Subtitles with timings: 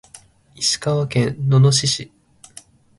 [0.55, 2.11] 石川県野々市市